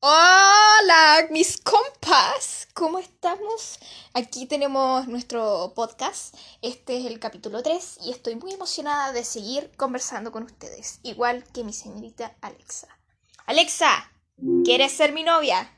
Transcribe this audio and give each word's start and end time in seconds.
Hola, 0.00 1.26
mis 1.32 1.56
compas, 1.56 2.68
¿cómo 2.72 3.00
estamos? 3.00 3.80
Aquí 4.14 4.46
tenemos 4.46 5.08
nuestro 5.08 5.72
podcast. 5.74 6.36
Este 6.62 6.98
es 6.98 7.06
el 7.06 7.18
capítulo 7.18 7.64
3 7.64 7.98
y 8.06 8.12
estoy 8.12 8.36
muy 8.36 8.52
emocionada 8.52 9.12
de 9.12 9.24
seguir 9.24 9.72
conversando 9.76 10.30
con 10.30 10.44
ustedes, 10.44 11.00
igual 11.02 11.42
que 11.52 11.64
mi 11.64 11.72
señorita 11.72 12.36
Alexa. 12.42 12.86
Alexa, 13.44 14.12
¿quieres 14.64 14.92
ser 14.92 15.12
mi 15.12 15.24
novia? 15.24 15.68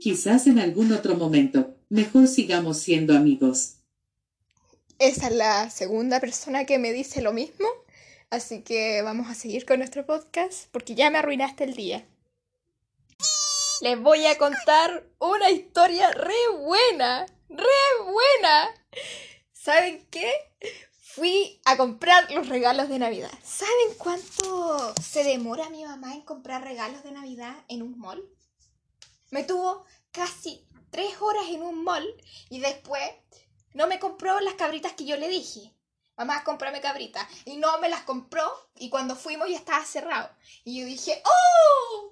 Quizás 0.00 0.48
en 0.48 0.58
algún 0.58 0.92
otro 0.92 1.14
momento. 1.14 1.76
Mejor 1.88 2.26
sigamos 2.26 2.78
siendo 2.78 3.16
amigos. 3.16 3.76
Esa 4.98 5.28
es 5.28 5.36
la 5.36 5.70
segunda 5.70 6.18
persona 6.18 6.64
que 6.64 6.80
me 6.80 6.92
dice 6.92 7.22
lo 7.22 7.32
mismo, 7.32 7.68
así 8.30 8.62
que 8.62 9.00
vamos 9.02 9.28
a 9.28 9.36
seguir 9.36 9.64
con 9.64 9.78
nuestro 9.78 10.04
podcast 10.04 10.68
porque 10.72 10.96
ya 10.96 11.08
me 11.08 11.18
arruinaste 11.18 11.62
el 11.62 11.74
día. 11.74 12.04
Les 13.80 14.00
voy 14.00 14.26
a 14.26 14.36
contar 14.38 15.06
una 15.20 15.50
historia 15.50 16.10
re 16.10 16.34
buena, 16.58 17.26
re 17.48 18.04
buena. 18.04 18.74
¿Saben 19.52 20.04
qué? 20.10 20.32
Fui 21.00 21.60
a 21.64 21.76
comprar 21.76 22.28
los 22.32 22.48
regalos 22.48 22.88
de 22.88 22.98
Navidad. 22.98 23.30
¿Saben 23.44 23.94
cuánto 23.96 24.94
se 25.00 25.22
demora 25.22 25.70
mi 25.70 25.84
mamá 25.84 26.12
en 26.14 26.22
comprar 26.22 26.64
regalos 26.64 27.04
de 27.04 27.12
Navidad 27.12 27.54
en 27.68 27.82
un 27.82 27.96
mall? 28.00 28.28
Me 29.30 29.44
tuvo 29.44 29.84
casi 30.10 30.66
tres 30.90 31.14
horas 31.20 31.44
en 31.48 31.62
un 31.62 31.84
mall 31.84 32.06
y 32.50 32.58
después 32.58 33.00
no 33.74 33.86
me 33.86 34.00
compró 34.00 34.40
las 34.40 34.54
cabritas 34.54 34.94
que 34.94 35.04
yo 35.04 35.16
le 35.16 35.28
dije. 35.28 35.72
Mamá, 36.16 36.42
cómprame 36.42 36.80
cabritas. 36.80 37.28
Y 37.44 37.58
no 37.58 37.78
me 37.78 37.88
las 37.88 38.02
compró 38.02 38.70
y 38.74 38.90
cuando 38.90 39.14
fuimos 39.14 39.48
ya 39.48 39.56
estaba 39.56 39.84
cerrado. 39.84 40.28
Y 40.64 40.80
yo 40.80 40.86
dije, 40.86 41.22
¡Oh! 41.24 42.07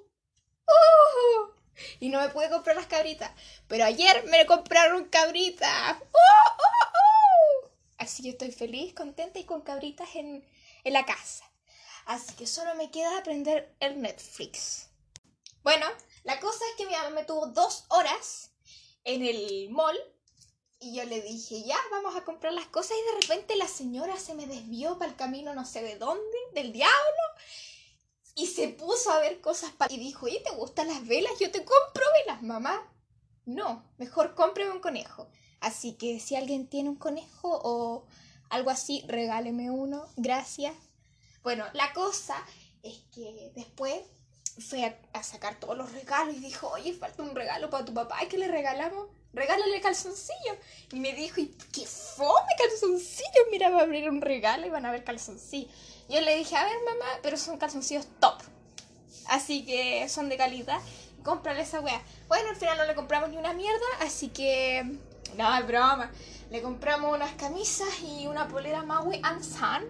Y 2.06 2.08
no 2.08 2.20
me 2.20 2.28
pude 2.28 2.48
comprar 2.48 2.76
las 2.76 2.86
cabritas. 2.86 3.32
Pero 3.66 3.84
ayer 3.84 4.22
me 4.26 4.46
compraron 4.46 5.06
cabritas. 5.06 5.96
¡Oh! 6.00 6.50
¡Oh! 6.56 7.64
¡Oh! 7.64 7.70
Así 7.98 8.22
que 8.22 8.28
estoy 8.28 8.52
feliz, 8.52 8.94
contenta 8.94 9.40
y 9.40 9.44
con 9.44 9.62
cabritas 9.62 10.14
en, 10.14 10.48
en 10.84 10.92
la 10.92 11.04
casa. 11.04 11.50
Así 12.04 12.32
que 12.36 12.46
solo 12.46 12.76
me 12.76 12.92
queda 12.92 13.18
aprender 13.18 13.74
el 13.80 14.00
Netflix. 14.00 14.88
Bueno, 15.64 15.84
la 16.22 16.38
cosa 16.38 16.64
es 16.70 16.76
que 16.76 16.86
mi 16.86 16.92
mamá 16.92 17.10
me 17.10 17.24
tuvo 17.24 17.48
dos 17.48 17.86
horas 17.88 18.52
en 19.02 19.24
el 19.24 19.68
mall 19.70 19.98
y 20.78 20.94
yo 20.94 21.04
le 21.06 21.20
dije, 21.22 21.64
ya, 21.64 21.78
vamos 21.90 22.14
a 22.14 22.24
comprar 22.24 22.52
las 22.52 22.66
cosas 22.66 22.96
y 22.96 23.14
de 23.14 23.20
repente 23.20 23.56
la 23.56 23.66
señora 23.66 24.16
se 24.16 24.34
me 24.34 24.46
desvió 24.46 24.96
para 24.96 25.10
el 25.10 25.16
camino 25.16 25.54
no 25.54 25.64
sé 25.64 25.82
de 25.82 25.96
dónde, 25.96 26.38
del 26.52 26.72
diablo, 26.72 27.22
y 28.36 28.46
se 28.46 28.68
puso 28.68 29.10
a 29.10 29.18
ver 29.18 29.40
cosas 29.40 29.72
pa- 29.72 29.88
y 29.90 29.96
dijo, 29.98 30.26
oye, 30.26 30.40
¿te 30.40 30.50
gustan 30.54 30.86
las 30.88 31.04
velas? 31.06 31.32
Yo 31.40 31.50
te 31.50 31.64
compro 31.64 32.04
velas, 32.20 32.42
mamá. 32.42 32.80
No, 33.46 33.82
mejor 33.98 34.34
cómpreme 34.34 34.70
un 34.72 34.80
conejo. 34.80 35.28
Así 35.60 35.94
que 35.94 36.20
si 36.20 36.36
alguien 36.36 36.68
tiene 36.68 36.90
un 36.90 36.96
conejo 36.96 37.60
o 37.64 38.06
algo 38.50 38.70
así, 38.70 39.02
regáleme 39.08 39.70
uno, 39.70 40.06
gracias. 40.16 40.74
Bueno, 41.42 41.64
la 41.72 41.92
cosa 41.94 42.36
es 42.82 42.98
que 43.14 43.52
después 43.56 44.02
fue 44.68 44.84
a, 44.84 44.98
a 45.14 45.22
sacar 45.22 45.58
todos 45.58 45.76
los 45.76 45.92
regalos 45.92 46.36
y 46.36 46.40
dijo, 46.40 46.68
oye, 46.68 46.92
falta 46.92 47.22
un 47.22 47.34
regalo 47.34 47.70
para 47.70 47.84
tu 47.84 47.94
papá, 47.94 48.22
¿y 48.24 48.28
qué 48.28 48.38
le 48.38 48.48
regalamos? 48.48 49.08
Regálale 49.32 49.80
calzoncillo. 49.80 50.56
Y 50.92 51.00
me 51.00 51.12
dijo, 51.14 51.40
¿y 51.40 51.48
qué 51.72 51.86
fome 51.86 52.52
calzoncillo? 52.76 53.50
Mira, 53.50 53.70
va 53.70 53.80
a 53.80 53.82
abrir 53.82 54.08
un 54.08 54.20
regalo 54.20 54.66
y 54.66 54.70
van 54.70 54.86
a 54.86 54.90
ver 54.90 55.04
calzoncillo. 55.04 55.68
Yo 56.08 56.20
le 56.20 56.36
dije, 56.36 56.56
a 56.56 56.64
ver, 56.64 56.76
mamá, 56.84 57.06
pero 57.22 57.36
son 57.36 57.58
calzoncillos 57.58 58.06
top. 58.20 58.42
Así 59.28 59.64
que 59.64 60.08
son 60.08 60.28
de 60.28 60.36
calidad. 60.36 60.80
Cómprale 61.24 61.62
esa 61.62 61.80
wea. 61.80 62.00
Bueno, 62.28 62.50
al 62.50 62.56
final 62.56 62.78
no 62.78 62.84
le 62.84 62.94
compramos 62.94 63.30
ni 63.30 63.36
una 63.36 63.52
mierda, 63.52 63.86
así 64.00 64.28
que. 64.28 64.84
No, 65.36 65.58
es 65.58 65.66
broma. 65.66 66.12
Le 66.50 66.62
compramos 66.62 67.14
unas 67.14 67.32
camisas 67.32 67.88
y 68.00 68.28
una 68.28 68.46
polera 68.46 68.82
Maui 68.82 69.20
and 69.22 69.42
Sun. 69.42 69.88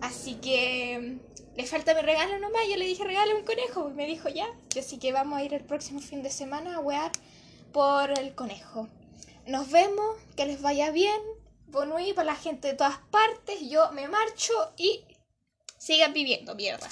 Así 0.00 0.36
que. 0.36 1.18
Le 1.54 1.66
falta 1.66 1.94
mi 1.94 2.00
regalo 2.00 2.38
nomás. 2.38 2.62
Yo 2.70 2.76
le 2.76 2.86
dije, 2.86 3.04
regálame 3.04 3.40
un 3.40 3.44
conejo. 3.44 3.90
Y 3.90 3.92
me 3.92 4.06
dijo, 4.06 4.30
ya. 4.30 4.46
Así 4.78 4.98
que 4.98 5.12
vamos 5.12 5.38
a 5.38 5.44
ir 5.44 5.52
el 5.52 5.64
próximo 5.64 6.00
fin 6.00 6.22
de 6.22 6.30
semana 6.30 6.76
a 6.76 6.80
wear 6.80 7.12
por 7.72 8.18
el 8.18 8.34
conejo. 8.34 8.88
Nos 9.46 9.70
vemos, 9.70 10.16
que 10.34 10.46
les 10.46 10.62
vaya 10.62 10.90
bien. 10.90 11.20
Bonui 11.72 12.12
para 12.12 12.26
la 12.26 12.34
gente 12.34 12.68
de 12.68 12.74
todas 12.74 12.98
partes. 13.10 13.58
Yo 13.62 13.90
me 13.92 14.06
marcho 14.06 14.52
y 14.76 15.02
sigan 15.78 16.12
viviendo, 16.12 16.54
mierda. 16.54 16.86